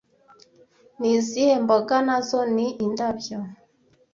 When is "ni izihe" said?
0.99-1.53